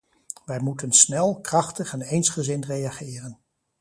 Wij 0.45 0.59
moeten 0.59 0.91
snel, 0.91 1.39
krachtig 1.41 1.93
en 1.93 2.01
eensgezind 2.01 2.65
reageren. 2.65 3.39